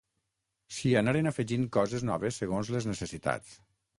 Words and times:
S'hi 0.77 0.93
anaren 1.01 1.31
afegint 1.33 1.69
coses 1.77 2.05
noves 2.11 2.41
segons 2.43 2.75
les 2.77 2.91
necessitats. 2.93 3.55